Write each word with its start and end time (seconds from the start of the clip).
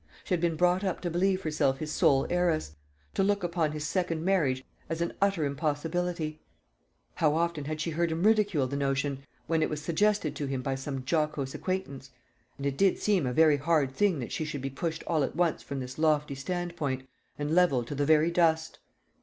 She 0.23 0.33
had 0.33 0.41
been 0.41 0.55
brought 0.55 0.83
up 0.83 0.99
to 1.01 1.11
believe 1.11 1.43
herself 1.43 1.77
his 1.77 1.91
sole 1.91 2.25
heiress, 2.31 2.75
to 3.13 3.21
look 3.21 3.43
upon 3.43 3.71
his 3.71 3.85
second 3.85 4.25
marriage 4.25 4.63
as 4.89 4.99
an 4.99 5.13
utter 5.21 5.45
impossibility. 5.45 6.41
How 7.13 7.35
often 7.35 7.65
had 7.65 7.79
she 7.79 7.91
heard 7.91 8.11
him 8.11 8.23
ridicule 8.23 8.65
the 8.65 8.75
notion 8.75 9.21
when 9.45 9.61
it 9.61 9.69
was 9.69 9.79
suggested 9.79 10.35
to 10.37 10.47
him 10.47 10.63
by 10.63 10.73
some 10.73 11.03
jocose 11.05 11.53
acquaintance! 11.53 12.09
and 12.57 12.65
it 12.65 12.77
did 12.79 12.97
seem 12.97 13.27
a 13.27 13.31
very 13.31 13.57
hard 13.57 13.91
thing 13.91 14.17
that 14.17 14.31
she 14.31 14.43
should 14.43 14.59
be 14.63 14.71
pushed 14.71 15.03
all 15.05 15.23
at 15.23 15.35
once 15.35 15.61
from 15.61 15.79
this 15.79 15.99
lofty 15.99 16.33
stand 16.33 16.75
point, 16.75 17.07
and 17.37 17.53
levelled 17.53 17.85
to 17.85 17.93
the 17.93 18.03
very 18.07 18.31
dust. 18.31 18.79